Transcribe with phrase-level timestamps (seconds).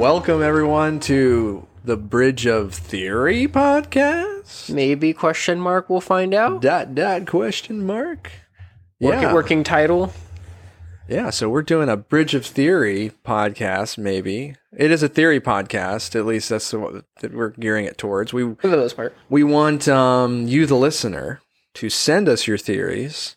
[0.00, 4.72] Welcome everyone to the Bridge of Theory podcast.
[4.72, 5.90] Maybe question mark.
[5.90, 6.62] We'll find out.
[6.62, 8.30] Dot dot question mark.
[8.98, 10.10] Working, Yeah, working title.
[11.06, 11.28] yeah.
[11.28, 13.98] So we're doing a Bridge of Theory podcast.
[13.98, 16.16] Maybe it is a theory podcast.
[16.18, 18.32] At least that's what that we're gearing it towards.
[18.32, 19.14] We For the most part.
[19.28, 21.42] we want um, you, the listener,
[21.74, 23.36] to send us your theories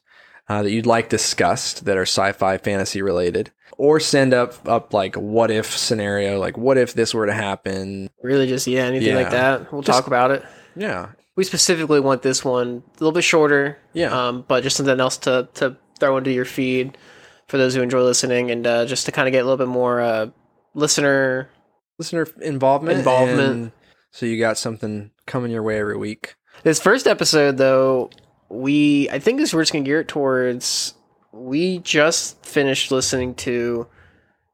[0.54, 5.16] uh, that you'd like discussed that are sci-fi, fantasy related, or send up up like
[5.16, 8.10] what if scenario, like what if this were to happen.
[8.22, 9.72] Really, just yeah, anything like that.
[9.72, 10.44] We'll Just- talk about it.
[10.76, 13.78] Yeah, We specifically want this one a little bit shorter.
[13.94, 14.12] Yeah.
[14.28, 16.98] Um, but just something else to to throw into your feed
[17.48, 19.68] for those who enjoy listening, and uh, just to kind of get a little bit
[19.68, 20.28] more uh,
[20.74, 21.50] listener.
[22.00, 22.98] listener involvement.
[23.00, 23.40] Involvement.
[23.52, 23.72] and
[24.12, 26.36] so you got something coming your way every week.
[26.64, 28.10] This first episode, though,
[28.54, 30.94] we I think this we're just gonna gear it towards.
[31.32, 33.88] We just finished listening to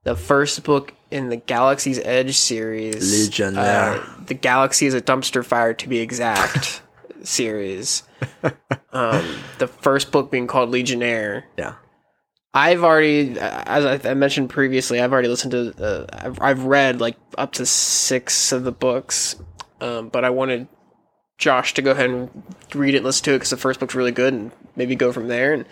[0.04, 3.26] the first book in the Galaxy's Edge series.
[3.26, 4.00] Legionnaire.
[4.00, 6.82] Uh, the Galaxy is a dumpster fire, to be exact.
[7.24, 8.04] series.
[8.92, 9.24] Um,
[9.58, 11.46] the first book being called Legionnaire.
[11.58, 11.76] Yeah.
[12.54, 17.00] I've already, as I, I mentioned previously, I've already listened to, uh, I've, I've read
[17.00, 19.36] like up to six of the books,
[19.82, 20.68] um, but I wanted
[21.40, 22.30] Josh to go ahead and
[22.76, 25.28] read it, listen to it because the first book's really good, and maybe go from
[25.30, 25.54] there.
[25.54, 25.66] And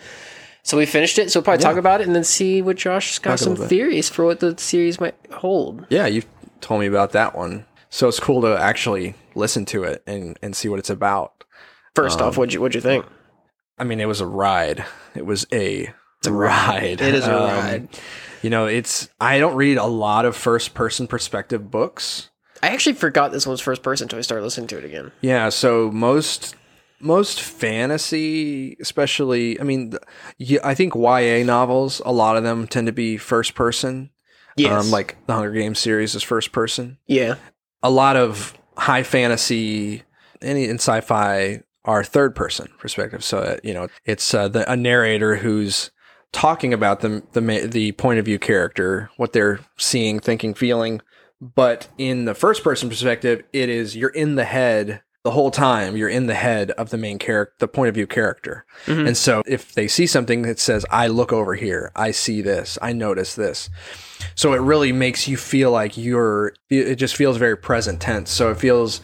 [0.64, 1.30] so we finished it.
[1.30, 4.08] So we'll probably talk about it and then see what Josh's got Talk some theories
[4.08, 5.86] for what the series might hold.
[5.90, 6.22] Yeah, you
[6.60, 7.66] told me about that one.
[7.90, 11.44] So it's cool to actually listen to it and, and see what it's about.
[11.94, 13.04] First Um, off, what'd you what'd you think?
[13.78, 14.84] I mean, it was a ride.
[15.14, 17.00] It was a, it's a ride.
[17.00, 17.88] It is a Um, ride.
[18.42, 22.30] You know, it's I don't read a lot of first person perspective books.
[22.62, 25.12] I actually forgot this one was first person until I started listening to it again.
[25.20, 26.56] Yeah, so most
[27.00, 29.94] most fantasy, especially, I mean,
[30.38, 34.10] yeah, I think YA novels, a lot of them tend to be first person.
[34.56, 34.86] Yes.
[34.86, 36.98] Um, like the Hunger Games series is first person.
[37.06, 37.36] yeah.
[37.80, 40.02] A lot of high fantasy
[40.42, 43.22] any in sci-fi are third person perspective.
[43.22, 45.92] So uh, you know, it's uh, the, a narrator who's
[46.32, 51.00] talking about the the the point of view character, what they're seeing, thinking, feeling.
[51.40, 55.96] But in the first person perspective, it is you're in the head the whole time.
[55.96, 58.64] You're in the head of the main character, the point of view character.
[58.86, 59.08] Mhm.
[59.08, 62.78] And so if they see something that says, "I look over here, I see this,
[62.82, 63.68] I notice this,"
[64.34, 66.54] so it really makes you feel like you're.
[66.70, 68.30] It just feels very present tense.
[68.30, 69.00] So it feels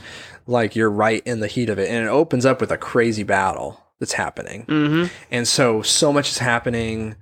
[0.46, 3.22] like you're right in the heat of it, and it opens up with a crazy
[3.22, 4.64] battle that's happening.
[4.66, 5.04] Mm-hmm.
[5.30, 7.16] And so so much is happening.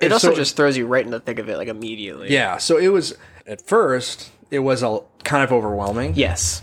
[0.00, 2.32] It also So- just throws you right in the thick of it, like immediately.
[2.32, 2.56] yeah.
[2.58, 3.14] So it was
[3.46, 6.14] at first it was a kind of overwhelming.
[6.14, 6.62] Yes.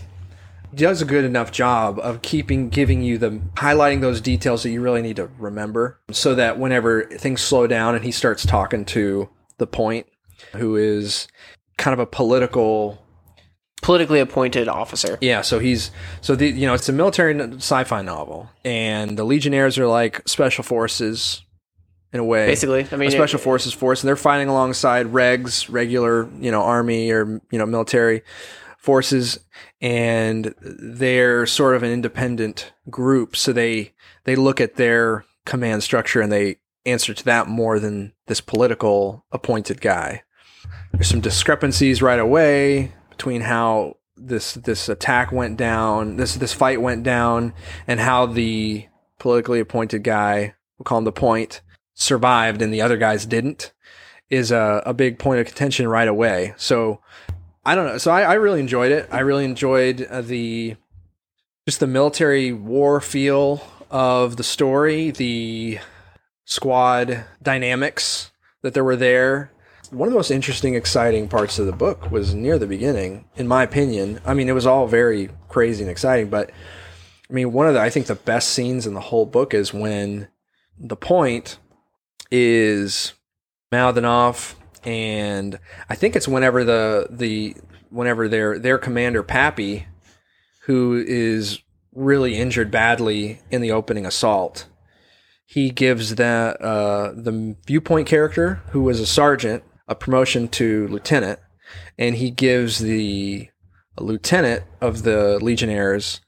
[0.74, 4.80] does a good enough job of keeping giving you the highlighting those details that you
[4.80, 9.28] really need to remember so that whenever things slow down and he starts talking to
[9.58, 10.06] the point
[10.56, 11.28] who is
[11.78, 13.00] kind of a political
[13.82, 15.18] Politically appointed officer.
[15.20, 15.90] yeah so he's
[16.22, 20.64] so the you know it's a military sci-fi novel and the legionnaires are like special
[20.64, 21.42] forces
[22.14, 22.46] in a way.
[22.46, 26.50] Basically, I mean, a special it- forces force and they're fighting alongside regs regular you
[26.50, 28.22] know army or you know military
[28.78, 29.40] forces
[29.80, 33.36] and they're sort of an independent group.
[33.36, 33.92] So they
[34.22, 39.24] they look at their command structure and they answer to that more than this political
[39.32, 40.22] appointed guy.
[40.92, 46.80] There's some discrepancies right away between how this this attack went down this this fight
[46.80, 47.52] went down
[47.88, 48.86] and how the
[49.18, 51.60] politically appointed guy we'll call him the point
[51.94, 53.72] survived and the other guys didn't
[54.30, 56.54] is a, a big point of contention right away.
[56.56, 57.00] So
[57.64, 57.98] I don't know.
[57.98, 59.08] So I, I really enjoyed it.
[59.10, 60.76] I really enjoyed uh, the
[61.66, 65.78] just the military war feel of the story, the
[66.44, 68.32] squad dynamics
[68.62, 69.50] that there were there.
[69.90, 73.46] One of the most interesting, exciting parts of the book was near the beginning, in
[73.46, 74.20] my opinion.
[74.26, 76.50] I mean, it was all very crazy and exciting, but
[77.30, 79.72] I mean, one of the I think the best scenes in the whole book is
[79.72, 80.28] when
[80.78, 81.58] the point
[82.36, 83.12] is
[83.70, 87.54] mouthing off and I think it's whenever the the
[87.90, 89.86] whenever their their commander Pappy
[90.62, 91.60] who is
[91.94, 94.66] really injured badly in the opening assault
[95.46, 96.24] he gives the
[96.60, 101.38] uh, the viewpoint character who was a sergeant a promotion to lieutenant
[101.96, 103.48] and he gives the
[103.96, 106.20] lieutenant of the legionnaires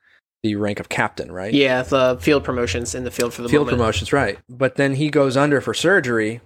[0.46, 3.48] the rank of captain right Yeah, the uh, field promotions in the field for the
[3.48, 3.78] field moment.
[3.78, 4.38] promotions, right?
[4.48, 6.40] But then he goes under for surgery,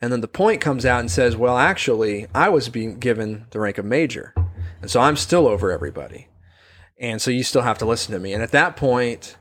[0.00, 3.60] and then the point comes out and says, "Well, actually, I was being given the
[3.60, 4.34] rank of major,
[4.80, 6.28] and so I'm still over everybody,
[6.98, 9.36] and so you still have to listen to me." And at that point,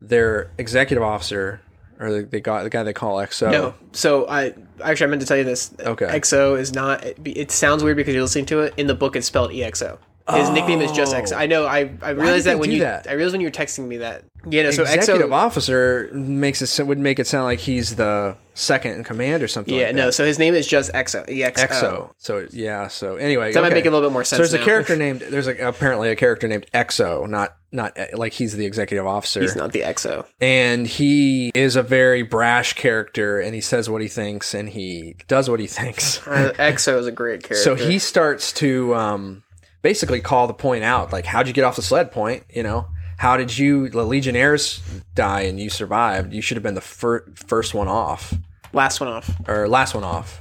[0.00, 1.60] their executive officer
[2.00, 3.50] or the, the guy the guy they call XO.
[3.52, 3.74] No.
[3.92, 5.72] So I actually I meant to tell you this.
[5.78, 6.06] Okay.
[6.06, 7.04] XO is not.
[7.04, 8.74] It, it sounds weird because you're listening to it.
[8.76, 9.98] In the book, it's spelled EXO.
[10.30, 11.36] His nickname is just XO.
[11.36, 11.66] I know.
[11.66, 13.08] I I realized that when you that?
[13.08, 14.24] I realized when you were texting me that.
[14.48, 14.64] Yeah.
[14.64, 15.32] No, so executive XO.
[15.32, 19.74] officer makes it would make it sound like he's the second in command or something.
[19.74, 19.86] Yeah.
[19.86, 20.10] like no.
[20.10, 21.26] So his name is just XO.
[21.28, 21.68] EXO.
[21.68, 22.10] XO.
[22.18, 22.88] So yeah.
[22.88, 24.38] So anyway, That might make a little bit more sense.
[24.38, 28.32] So there's a character named there's a, apparently a character named XO, not not like
[28.34, 30.26] he's the executive officer, He's not the XO.
[30.40, 35.16] and he is a very brash character, and he says what he thinks, and he
[35.26, 36.20] does what he thinks.
[36.26, 37.56] Uh, XO is a great character.
[37.62, 39.42] So he starts to um,
[39.82, 42.10] basically call the point out, like, how'd you get off the sled?
[42.12, 42.86] Point, you know,
[43.18, 43.88] how did you?
[43.88, 44.80] The Legionnaires
[45.14, 46.32] die and you survived.
[46.32, 48.34] You should have been the fir- first one off
[48.72, 49.30] last one off.
[49.46, 50.40] or last one off.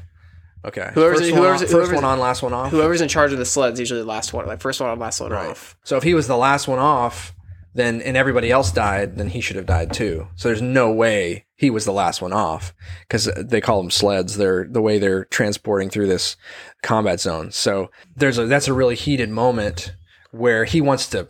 [0.64, 2.72] Okay, Whoever's- first, one, whoever's- off, first whoever's- one on, last one off.
[2.72, 4.46] Whoever's in charge of the sleds usually the last one.
[4.46, 5.50] Like first one on, last one Right.
[5.50, 5.76] off.
[5.84, 7.34] So if he was the last one off,
[7.74, 10.28] then and everybody else died, then he should have died too.
[10.36, 12.74] So there's no way he was the last one off
[13.08, 14.38] because they call them sleds.
[14.38, 16.36] They're the way they're transporting through this
[16.84, 17.52] combat zone.
[17.52, 19.94] So there's a that's a really heated moment
[20.32, 21.28] where he wants to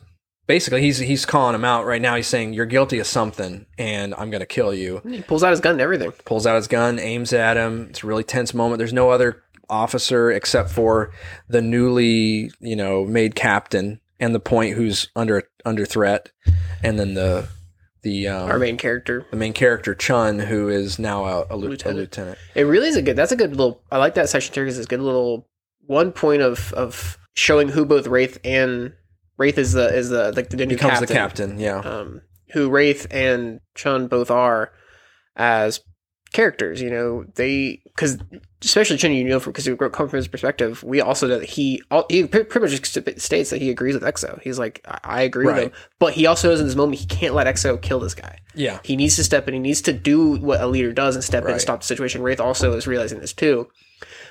[0.48, 2.16] basically he's he's calling him out right now.
[2.16, 5.02] He's saying you're guilty of something and I'm gonna kill you.
[5.08, 6.12] He pulls out his gun and everything.
[6.26, 7.88] Pulls out his gun, aims at him.
[7.90, 8.80] It's a really tense moment.
[8.80, 11.14] There's no other officer except for
[11.48, 16.32] the newly, you know, made captain and the point who's under under threat,
[16.82, 17.50] and then the
[18.04, 19.26] the um, Our main character.
[19.32, 21.98] the main character Chhun, who is now a, a, lieutenant.
[21.98, 22.38] A lieutenant.
[22.56, 23.16] It really is a good.
[23.16, 23.84] That's a good little.
[23.92, 25.48] I like that section too because it's a good little
[25.86, 28.94] one point of of showing who both Wraith and
[29.38, 31.08] Wraith is the is the like the new Becomes captain.
[31.08, 31.60] the captain.
[31.60, 32.22] Yeah, Um,
[32.54, 34.72] who Wraith and Chhun both are
[35.36, 35.82] as
[36.34, 36.82] characters.
[36.82, 38.18] You know they because
[38.64, 41.82] especially Chhun, you know, because we come from his perspective, we also know that he
[41.92, 42.86] all, he pretty much
[43.20, 44.42] states that he agrees with Exo.
[44.42, 47.06] He's like, I, I agree with him, but he also knows in this moment he
[47.08, 48.40] can't let Exo kill this guy.
[48.56, 49.54] yeah, He needs to step in.
[49.54, 52.22] He needs to do what a leader does and step in and stop the situation.
[52.22, 53.68] Wraith also is realizing this too.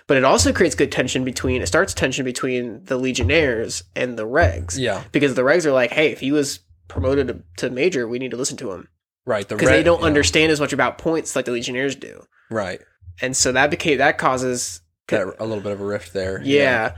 [0.06, 4.26] But it also creates good tension between, it starts tension between the Legionnaires and the
[4.26, 4.76] Regs.
[4.76, 5.04] yeah.
[5.12, 8.32] Because the Regs are like, hey, if he was promoted to, to Major, we need
[8.32, 8.88] to listen to him.
[9.30, 9.48] Right.
[9.48, 12.24] The Because they don't yeah, understand as much about points like the Legionnaires do.
[12.50, 12.80] Right.
[13.22, 16.42] And so that became, that causes, That, a little bit of a rift there.
[16.42, 16.96] yeah,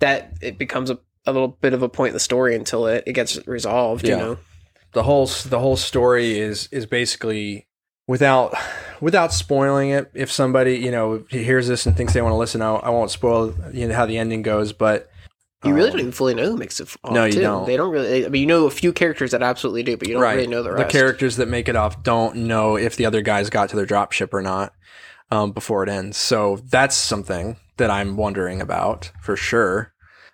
[0.00, 3.04] that it becomes a, a little bit of a point in the story until it,
[3.06, 4.38] it gets resolved, you know?
[4.94, 7.68] the whole the whole story is is basically
[8.06, 8.54] without
[9.02, 12.62] without spoiling it if somebody you know hears this and thinks they want to listen
[12.62, 15.10] I, I won't spoil you know how the ending goes but
[15.64, 17.12] You really um, don't even fully know who makes it off.
[17.12, 17.40] No, you too.
[17.40, 17.66] don't.
[17.66, 18.24] They don't really.
[18.24, 20.46] I mean, you know a few characters that absolutely do, but you don't right really
[20.46, 20.92] know the rest.
[20.92, 23.86] The characters that make it off don't know if the other guys got to their
[23.86, 24.72] drop ship or not
[25.30, 29.92] um, before it ends so that's something that i'm wondering about for sure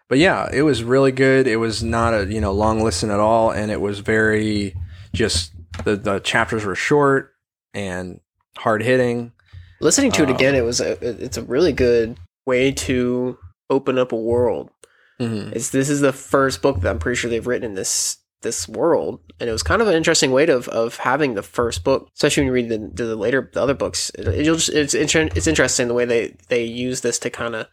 [0.08, 3.20] but yeah it was really good it was not a you know long listen at
[3.20, 4.74] all and it was very
[5.12, 5.52] just
[5.84, 7.34] the the chapters were short
[7.74, 8.20] and
[8.56, 9.32] hard hitting
[9.80, 12.16] Listening to it Um, again, it was a, it's a really good
[12.46, 13.36] way to
[13.68, 14.70] open up a world.
[15.20, 15.52] Mhm.
[15.54, 18.68] It's this is the first book that I'm pretty sure they've written in this this
[18.68, 21.82] world, and it was kind of an interesting way to, of of having the first
[21.82, 24.10] book, especially when you read the the later the other books.
[24.18, 27.54] It, it'll just, it's inter- it's interesting the way they they use this to kind
[27.54, 27.66] of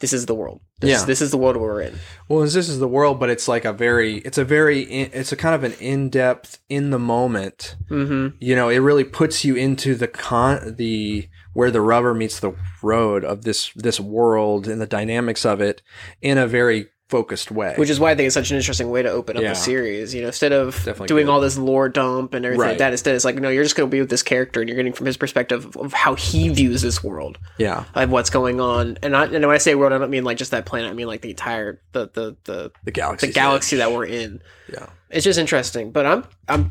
[0.00, 0.60] this is the world.
[0.80, 1.04] This, Yeah.
[1.06, 1.94] this is the world we're in.
[2.28, 5.30] Well, this is the world, but it's like a very, it's a very, in, it's
[5.30, 7.76] a kind of an in depth, in the moment.
[7.88, 8.36] Mm-hmm.
[8.40, 12.52] You know, it really puts you into the con, the where the rubber meets the
[12.82, 15.82] road of this this world and the dynamics of it
[16.20, 17.74] in a very focused way.
[17.76, 19.52] Which is why I think it's such an interesting way to open up Yeah.
[19.52, 20.14] a series.
[20.14, 21.32] You know, instead of Definitely doing good.
[21.32, 23.88] all this lore dump and everything like that, instead it's like, no, you're just going
[23.88, 26.80] to be with this character and you're getting from his perspective of how he views
[26.80, 28.96] this world, yeah, of what's going on.
[29.02, 30.90] And, I, and when I say world, I don't mean like just that planet.
[30.90, 34.40] I mean like the entire the the the, the galaxy, the galaxy that we're in.
[34.72, 34.86] Yeah.
[35.10, 35.92] It's just interesting.
[35.92, 36.70] But I'm I'm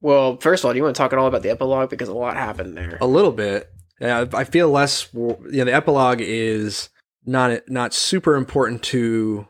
[0.00, 0.36] well.
[0.38, 2.14] First of all, do you want to talk at all about the epilogue because a
[2.14, 2.96] lot happened there.
[3.00, 3.70] a little bit.
[4.00, 5.08] Yeah, I feel less.
[5.14, 6.88] You know, the epilogue is
[7.24, 9.46] not not super important to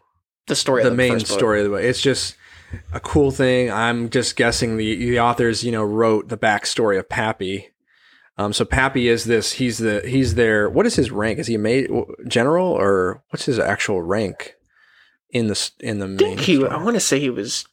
[0.46, 1.38] The story, the of the main first book.
[1.38, 1.82] story of the book.
[1.82, 2.36] It's just
[2.92, 3.70] a cool thing.
[3.70, 7.70] I'm just guessing the the authors, you know, wrote the backstory of Pappy.
[8.36, 9.52] Um, so Pappy is this.
[9.52, 10.68] He's the he's their.
[10.68, 11.38] What is his rank?
[11.38, 14.54] Is he a ma- general or what's his actual rank
[15.30, 16.38] in the in the main?
[16.38, 16.56] he.
[16.56, 16.70] story?
[16.70, 17.64] I want to say he was.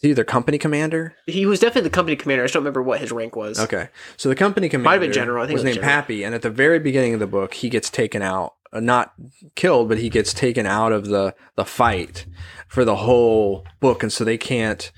[0.00, 1.16] Is he their company commander?
[1.26, 2.44] He was definitely the company commander.
[2.44, 3.58] I just don't remember what his rank was.
[3.58, 5.42] Okay, so the company commander Might have been general.
[5.42, 5.92] I think was was named general.
[5.92, 9.12] Pappy, and at the very beginning of the book, he gets taken out, uh, not
[9.56, 12.26] killed, but he gets taken out of the the fight
[12.68, 14.92] for the whole book, and so they can't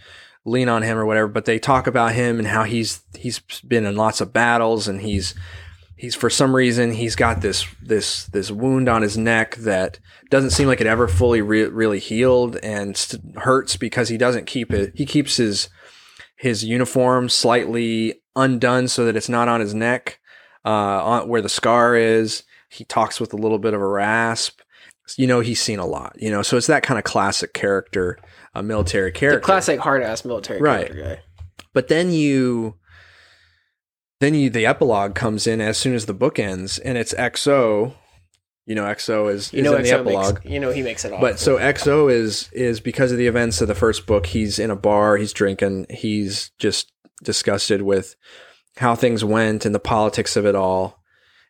[0.44, 1.28] lean on him or whatever.
[1.28, 5.00] But they talk about him and how he's he's been in lots of battles, and
[5.00, 5.34] he's
[6.00, 10.50] he's for some reason he's got this this this wound on his neck that doesn't
[10.50, 14.72] seem like it ever fully re- really healed and st- hurts because he doesn't keep
[14.72, 14.92] it.
[14.94, 15.68] He keeps his
[16.36, 20.18] his uniform slightly undone so that it's not on his neck,
[20.64, 22.44] uh, on where the scar is.
[22.70, 24.60] He talks with a little bit of a rasp.
[25.18, 26.14] You know, he's seen a lot.
[26.18, 28.16] You know, so it's that kind of classic character,
[28.54, 29.40] a military The character.
[29.40, 30.86] classic hard ass military Right.
[30.86, 31.64] character guy.
[31.74, 32.76] But then you,
[34.20, 37.94] then you, the epilogue comes in as soon as the book ends, and it's XO.
[38.66, 40.34] You know, XO is, You is know, in the epilogue.
[40.44, 41.20] makes, you know he makes it all.
[41.20, 44.26] But so XO is is because of the events of the first book.
[44.26, 45.16] He's in a bar.
[45.16, 45.86] He's drinking.
[45.90, 46.92] He's just
[47.24, 48.14] disgusted with
[48.76, 51.00] how things went and the politics of it all.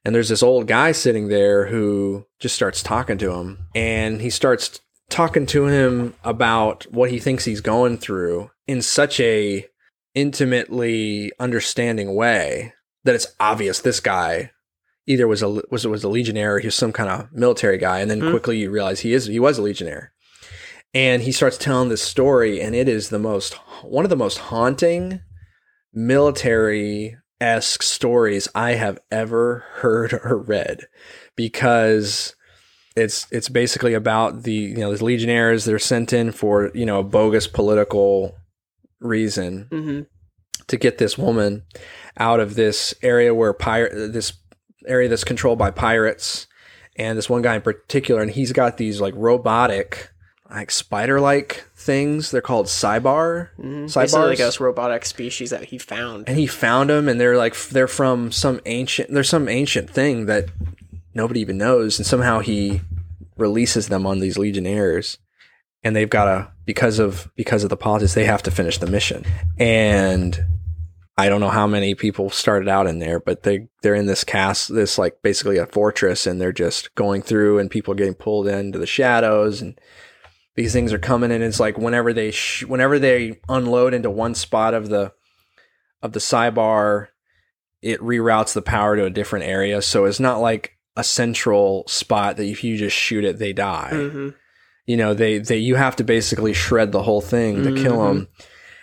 [0.05, 4.31] And there's this old guy sitting there who just starts talking to him, and he
[4.31, 9.67] starts talking to him about what he thinks he's going through in such a
[10.15, 12.73] intimately understanding way
[13.05, 14.51] that it's obvious this guy
[15.07, 18.01] either was a was was a legionnaire or he was some kind of military guy
[18.01, 18.31] and then Hmm.
[18.31, 20.13] quickly you realize he is he was a legionnaire
[20.93, 24.39] and he starts telling this story and it is the most one of the most
[24.39, 25.21] haunting
[25.93, 30.87] military esque stories I have ever heard or read
[31.37, 32.35] because
[32.97, 37.01] it's it's basically about the you know the legionnaires they're sent in for you know
[37.01, 38.35] a bogus political
[39.01, 40.01] reason hmm
[40.67, 41.65] to get this woman
[42.17, 44.35] out of this area where pirate this
[44.87, 46.47] area that's controlled by pirates
[46.97, 50.11] and this one guy in particular and he's got these like robotic
[50.49, 53.95] like spider like things they're called cybar hmm Sidebars?
[53.95, 56.29] Basically, like a robotic species that he found.
[56.29, 60.27] and he found them and they're like they're from some ancient there's some ancient thing
[60.27, 60.51] that
[61.15, 62.81] nobody even knows and somehow he
[63.37, 65.19] releases them on these legionnaires
[65.83, 68.87] and they've got to because of because of the politics they have to finish the
[68.87, 69.25] mission
[69.59, 70.45] and
[71.19, 74.23] i don't know how many people started out in there but they they're in this
[74.23, 78.47] cast this like basically a fortress and they're just going through and people getting pulled
[78.47, 79.81] into the shadows and
[80.55, 84.35] these things are coming and it's like whenever they sh- whenever they unload into one
[84.35, 85.13] spot of the
[86.03, 87.09] of the Cybar,
[87.83, 89.83] it reroutes the power to a different area.
[89.83, 93.91] So it's not like a central spot that if you just shoot it, they die.
[93.91, 94.29] hmm
[94.91, 98.25] You know, they, they you have to basically shred the whole thing to kill mm-hmm.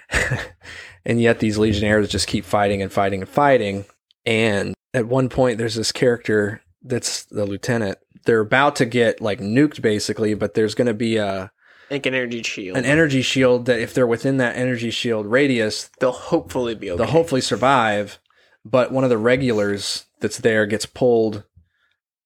[0.09, 0.39] them.
[1.05, 3.83] and yet these legionnaires just keep fighting and fighting and fighting.
[4.25, 7.97] And at one point, there's this character that's the lieutenant.
[8.23, 11.51] They're about to get like nuked basically, but there's going to be a
[11.91, 12.77] Like an energy shield.
[12.77, 16.99] an energy shield that if they're within that energy shield radius, They'll hopefully be okay.
[16.99, 18.17] they'll hopefully survive.
[18.63, 21.43] But one of the regulars that's there gets pulled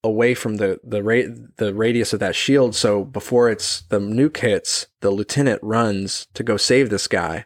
[0.04, 2.76] away from the the ra- the radius of that shield.
[2.76, 7.46] So before it's the nuke hits, the lieutenant runs to go save this guy,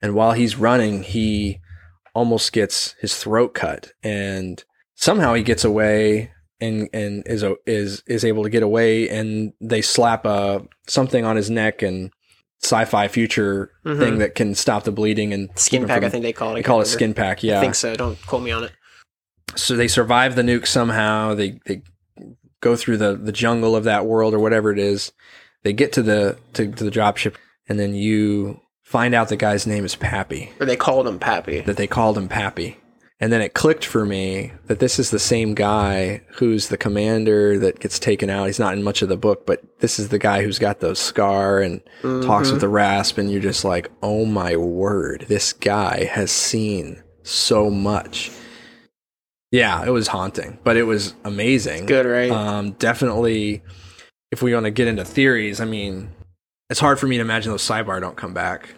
[0.00, 1.60] and while he's running, he
[2.14, 4.62] almost gets his throat cut, and
[4.94, 6.30] somehow he gets away
[6.60, 11.24] and and is a- is is able to get away, and they slap a something
[11.24, 12.10] on his neck and
[12.62, 13.98] sci-fi future Mhm.
[13.98, 15.98] thing that can stop the bleeding and skin pack.
[15.98, 16.54] from- I think they call it.
[16.54, 17.42] They call it skin pack.
[17.42, 17.58] Yeah.
[17.58, 17.94] I think so.
[17.94, 18.72] Don't quote me on it.
[19.54, 21.34] So they survive the nuke somehow.
[21.34, 21.82] They they
[22.60, 25.12] go through the the jungle of that world or whatever it is.
[25.62, 27.34] They get to the to, to the dropship,
[27.68, 30.52] and then you find out the guy's name is Pappy.
[30.60, 31.60] Or they called him Pappy.
[31.60, 32.78] That they called him Pappy.
[33.18, 37.58] And then it clicked for me that this is the same guy who's the commander
[37.58, 38.44] that gets taken out.
[38.44, 40.98] He's not in much of the book, but this is the guy who's got those
[40.98, 42.58] scar and talks with mm-hmm.
[42.58, 48.30] the rasp, and you're just like, oh my word, this guy has seen so much.
[49.56, 51.86] Yeah, it was haunting, but it was amazing.
[51.86, 52.30] Good, right?
[52.30, 53.62] Um, definitely,
[54.30, 56.10] if we want to get into theories, I mean,
[56.68, 58.68] it's hard for me to imagine those Cybar don't come back.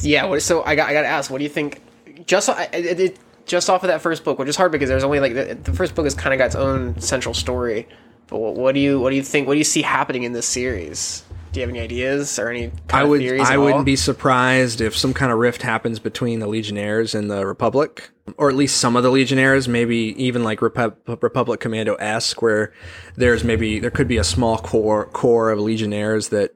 [0.00, 0.24] yeah.
[0.24, 1.30] What, so I got I got to ask.
[1.30, 1.82] What do you think?
[2.24, 5.20] Just it, it, just off of that first book, which is hard because there's only
[5.20, 7.86] like the, the first book has kind of got its own central story.
[8.28, 9.46] But what, what do you what do you think?
[9.46, 11.24] What do you see happening in this series?
[11.56, 13.22] Do you have any ideas or any I would?
[13.22, 13.82] I wouldn't all?
[13.82, 18.50] be surprised if some kind of rift happens between the Legionnaires and the Republic, or
[18.50, 19.66] at least some of the Legionnaires.
[19.66, 22.74] Maybe even like Repu- Republic Commando esque, where
[23.14, 26.54] there's maybe there could be a small core core of Legionnaires that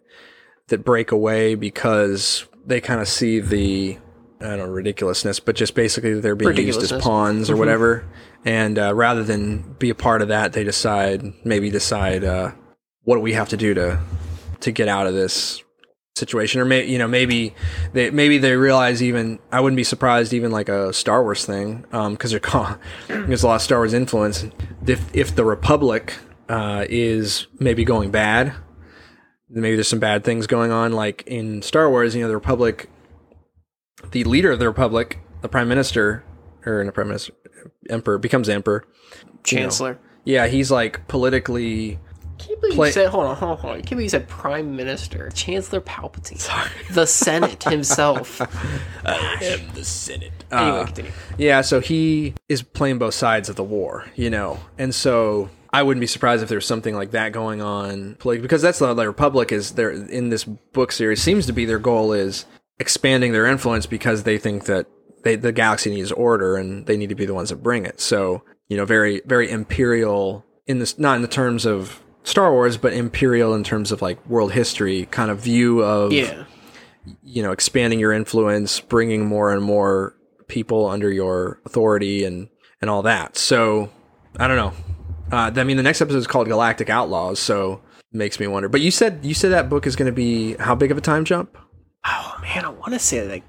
[0.66, 3.96] that break away because they kind of see the
[4.42, 8.04] I don't know ridiculousness, but just basically they're being used as pawns or whatever.
[8.44, 12.52] And uh, rather than be a part of that, they decide maybe decide uh,
[13.04, 13.98] what do we have to do to
[14.60, 15.62] to get out of this
[16.16, 17.54] situation or may, you know maybe
[17.92, 21.84] they maybe they realize even I wouldn't be surprised even like a Star Wars thing
[21.90, 22.76] because they're call,
[23.08, 24.44] there's a lot of Star Wars influence.
[24.86, 28.54] If if the Republic uh, is maybe going bad
[29.48, 32.88] maybe there's some bad things going on like in Star Wars you know the Republic
[34.12, 36.24] the leader of the Republic the Prime Minister
[36.66, 37.32] or the Prime Minister
[37.88, 38.84] Emperor becomes Emperor.
[39.42, 39.98] Chancellor.
[40.24, 41.98] yeah, he's like politically
[42.40, 43.78] can't believe Play- you said hold on, hold on, hold on.
[43.78, 46.70] I can't believe you said Prime Minister, Chancellor Palpatine, Sorry.
[46.90, 48.40] the Senate himself.
[49.04, 50.32] I am the Senate.
[50.50, 51.12] anyway, uh, continue.
[51.38, 55.82] Yeah, so he is playing both sides of the war, you know, and so I
[55.82, 59.06] wouldn't be surprised if there's something like that going on, like because that's the, the
[59.06, 62.46] Republic is there in this book series seems to be their goal is
[62.78, 64.86] expanding their influence because they think that
[65.22, 68.00] they the galaxy needs order and they need to be the ones that bring it.
[68.00, 72.76] So you know, very very imperial in this not in the terms of Star Wars,
[72.76, 76.44] but imperial in terms of like world history kind of view of Yeah,
[77.22, 80.14] you know expanding your influence bringing more and more
[80.48, 82.48] people under your authority and
[82.80, 83.36] and all that.
[83.36, 83.90] So
[84.38, 84.72] i don't know.
[85.32, 87.80] Uh, i mean the next episode is called galactic outlaws so
[88.12, 88.68] it makes me wonder.
[88.68, 91.00] But you said you said that book is going to be how big of a
[91.00, 91.56] time jump?
[92.04, 93.44] Oh man, I want to say like,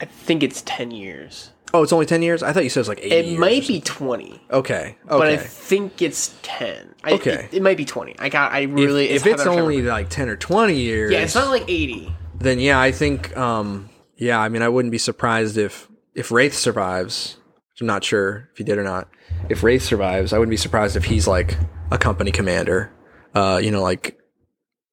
[0.00, 1.50] I think it's ten years.
[1.74, 3.38] Oh it's only 10 years i thought you said it was like 8 It years
[3.40, 6.94] might be twenty, okay but I think it's ten.
[7.04, 7.48] I, Okay.
[7.50, 8.14] it, it might be twenty.
[8.18, 8.52] I got.
[8.52, 9.08] I really.
[9.10, 9.90] if it's only remember.
[9.90, 12.12] like 10 or 20 years yeah, it's not like eighty.
[12.38, 16.54] then yeah i think um yeah i mean i wouldn't be surprised if if wraith
[16.54, 17.36] survives
[17.72, 19.08] which i'm not sure if he did or not
[19.48, 21.56] if wraith survives i wouldn't be surprised if he's like
[21.90, 22.90] a company commander
[23.34, 24.18] uh you know like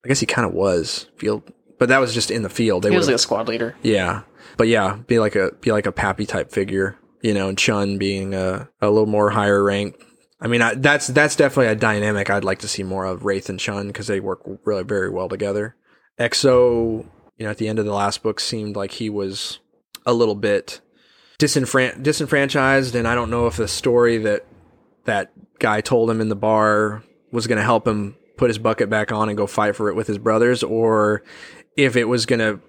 [0.05, 1.43] i guess he kind of was field
[1.79, 3.75] but that was just in the field they He was like a squad leader.
[3.83, 4.21] yeah
[4.57, 7.97] but yeah be like a be like a pappy type figure you know and chhun
[7.97, 9.95] being a, a little more higher rank
[10.39, 13.49] I mean, I, that's that's definitely a dynamic I'd like to see more of Wraith
[13.49, 15.75] and Chhun because they work really very well together.
[16.19, 17.05] Exo,
[17.37, 19.59] you know, at the end of the last book, seemed like he was
[20.05, 20.81] a little bit
[21.39, 24.45] disenfran- disenfranchised, and I don't know if the story that
[25.05, 28.89] that guy told him in the bar was going to help him put his bucket
[28.89, 31.23] back on and go fight for it with his brothers, or
[31.75, 32.59] if it was going to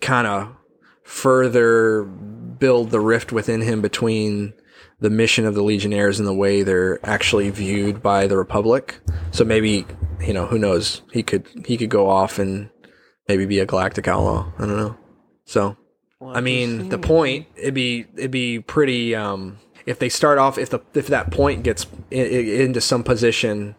[0.00, 0.56] kind of
[1.04, 4.52] further build the rift within him between
[5.00, 9.00] the mission of the Legionnaires and the way they're actually viewed by the Republic.
[9.32, 9.84] So maybe
[10.20, 12.70] you know who knows he could he could go off and
[13.28, 14.52] maybe be a galactic outlaw.
[14.58, 14.96] I don't know.
[15.44, 15.76] So
[16.22, 20.70] I mean the point it'd be it'd be pretty um if they start off if
[20.70, 23.74] the if that point gets i- i- into some position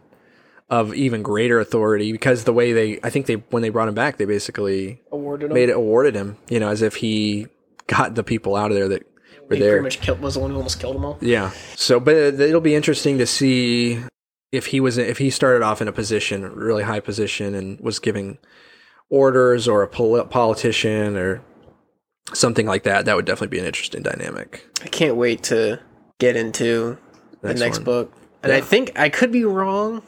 [0.69, 3.93] of even greater authority because the way they I think they when they brought him
[3.95, 5.53] back they basically awarded him.
[5.55, 7.47] made it awarded him you know as if he
[7.87, 9.03] got the people out of there that
[9.49, 11.17] were he there pretty much killed, was the one who almost killed them all.
[11.21, 11.51] yeah.
[11.75, 13.99] So, but it'll be interesting to see
[14.53, 17.99] if he was if he started off in a position, really high position, and was
[17.99, 18.37] giving
[19.09, 21.41] orders or a pol- politician or
[22.33, 23.03] something like that.
[23.05, 24.65] That would definitely be an interesting dynamic.
[24.81, 25.79] I can't wait to
[26.19, 26.97] get into
[27.41, 27.83] the Next next one.
[27.85, 28.13] book.
[28.43, 30.01] And I think I could be wrong,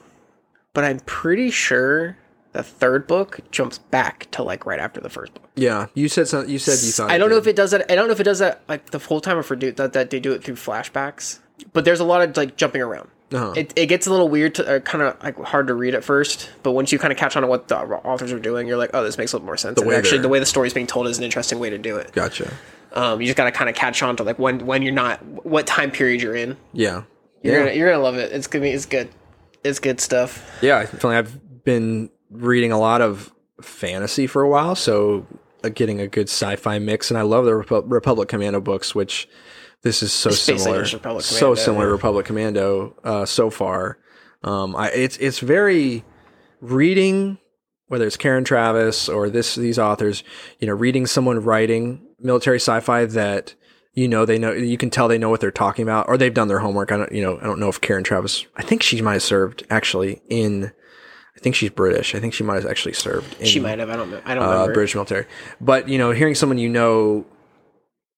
[0.76, 2.18] but I'm pretty sure
[2.52, 5.50] the third book jumps back to like right after the first book.
[5.56, 7.10] Yeah, you said some, you said you thought.
[7.10, 7.92] I don't know if it does that.
[7.92, 9.94] I don't know if it does that like the full time or for do that,
[9.94, 11.40] that they do it through flashbacks.
[11.74, 13.10] But there's a lot of like jumping around.
[13.34, 13.54] Uh-huh.
[13.58, 16.04] It, it gets a little weird to uh, kind of like hard to read at
[16.04, 18.78] first, but once you kind of catch on to what the authors are doing, you're
[18.78, 19.80] like, oh, this makes a little more sense.
[19.80, 21.98] And way actually, the way the story's being told is an interesting way to do
[21.98, 22.12] it.
[22.14, 22.54] Gotcha.
[22.94, 25.66] Um, you just gotta kind of catch on to like when when you're not what
[25.66, 26.56] time period you're in.
[26.72, 27.04] Yeah.
[27.42, 27.60] You're Yeah.
[27.66, 28.32] gonna you're gonna love it.
[28.32, 29.10] It's gonna be it's good.
[29.66, 30.60] It's good stuff.
[30.62, 35.26] Yeah, like I've been reading a lot of fantasy for a while, so
[35.64, 39.28] uh, getting a good sci-fi mix, and I love the Repu- Republic Commando books, which
[39.82, 41.92] this is so It's similar, so similar to.
[41.92, 43.98] Republic Commando uh, so far.
[44.44, 46.06] Um, I, it's it's very
[46.62, 47.40] reading,
[47.88, 50.24] whether it's Karen Traviss or this these authors,
[50.60, 53.56] you know, reading someone writing military sci-fi that
[53.96, 56.34] you know they know you can tell they know what they're talking about or they've
[56.34, 56.92] done their homework.
[56.92, 59.24] I don't you know I don't know if Karen Traviss I think she might have
[59.24, 60.72] served actually in
[61.36, 62.16] I think she's British.
[62.16, 63.90] I think she might have actually served in She might have.
[63.90, 64.10] I don't.
[64.10, 64.22] know.
[64.24, 64.74] I don't uh, remember.
[64.74, 65.26] British military.
[65.60, 67.26] But you know, hearing someone you know,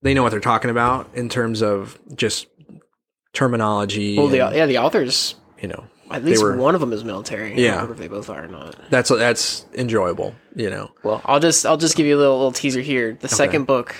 [0.03, 2.45] they know what they're talking about in terms of just
[3.33, 4.17] terminology.
[4.17, 5.35] well, the, and, yeah, the authors.
[5.61, 7.59] you know, At least were- one of them is military.
[7.61, 7.89] Yeah.
[7.89, 8.75] if they both are or not.
[8.89, 10.35] that's that's enjoyable.
[10.55, 13.17] You know, Well, I'll just I'll just give you a little little teaser here.
[13.19, 13.95] The second book,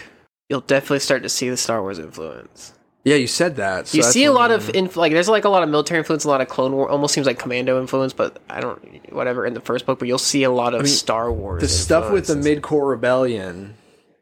[0.50, 2.74] you'll definitely start to see the Star Wars influence.
[3.04, 3.88] yeah, you said that.
[3.88, 6.24] so you see a lot of inf- like there's like a lot of military influence,
[6.26, 9.54] a lot of Clone War, almost seems like Commando influence, but I don't whatever in
[9.54, 10.00] the first book.
[10.00, 11.62] But you'll see a lot of Star Wars.
[11.62, 13.76] the stuff with the mid core rebellion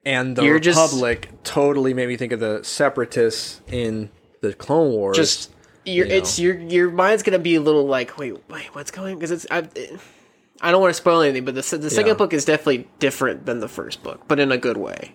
[0.06, 4.10] and the You're just- Republic totally made me think of the separatists in
[4.42, 5.18] the Clone Wars.
[5.18, 5.52] just
[5.86, 6.18] your you know.
[6.18, 9.46] it's your your mind's gonna be a little like wait wait what's going because it's
[9.52, 9.68] I,
[10.62, 12.14] I don't want to spoil anything, but the the second Yeah.
[12.16, 15.14] book is definitely different than the first book, but in a good way.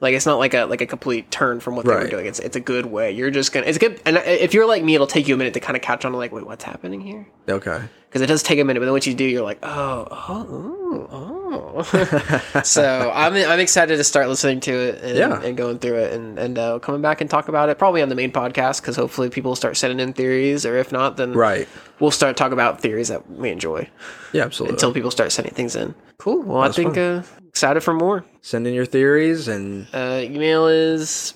[0.00, 2.10] Like it's not like a like a complete turn from what they were Right.
[2.10, 2.26] doing.
[2.26, 3.12] It's it's a good way.
[3.12, 4.00] You're just gonna it's good.
[4.04, 6.12] And if you're like me, it'll take you a minute to kind of catch on
[6.12, 7.80] to like wait what's happening here okay.
[8.08, 8.80] because it does take a minute.
[8.80, 11.82] But then once you do, you're like oh oh oh Oh,
[12.64, 15.40] so I'm I'm excited to start listening to it and, Yeah.
[15.42, 18.08] and going through it and and uh, coming back and talk about it probably on
[18.08, 21.32] the main podcast because hopefully people will start sending in theories or if not then
[21.32, 21.68] Right.
[22.00, 23.88] we'll start talking about theories that we enjoy
[24.32, 24.74] Yeah, absolutely.
[24.74, 25.94] until people start sending things in.
[26.18, 26.42] Cool.
[26.42, 27.22] Well, I think uh,
[27.54, 28.24] excited for more.
[28.42, 31.34] Send in your theories and Uh, email is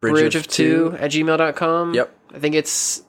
[0.00, 1.92] bridge, of two at gmail.com.
[1.94, 2.10] Yep.
[2.34, 3.02] I think it's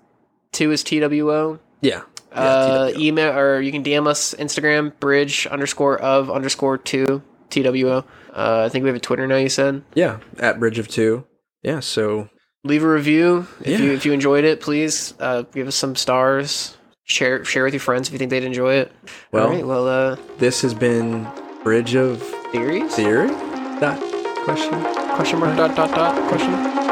[0.52, 1.60] two is TWO.
[1.82, 2.02] Yeah.
[2.34, 3.00] Yeah, uh, TWO.
[3.00, 8.04] email or you can DM us Instagram bridge underscore of underscore two TWO.
[8.36, 9.38] Uh, I think we have a Twitter now.
[9.38, 11.24] You said yeah, at Bridge of Two.
[11.62, 12.28] Yeah, so
[12.66, 13.86] leave a review if Yeah.
[13.86, 14.60] you if you enjoyed it.
[14.60, 16.76] Please uh, give us some stars.
[17.06, 18.92] Share share with your friends if you think they'd enjoy it.
[19.32, 19.66] Well- All right.
[19.66, 21.28] Well, uh, this has been
[21.64, 22.22] Bridge of
[22.52, 22.94] theories?
[22.94, 23.30] Theory?
[23.80, 23.98] Dot
[24.44, 24.84] question.
[25.16, 26.83] Question mark dot dot dot question.